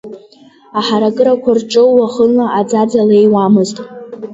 Аҳаракырақәа 0.79 1.51
рҿы 1.57 1.83
уахынла 1.95 2.45
аӡаӡа 2.59 3.01
леиуамызт. 3.09 3.77